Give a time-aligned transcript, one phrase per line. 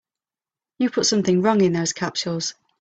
[0.79, 2.55] You put something wrong in those capsules.